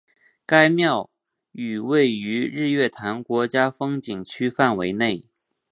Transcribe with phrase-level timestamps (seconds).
[0.47, 1.11] 该庙
[1.51, 5.23] 宇位于日月潭国家风景区范围内。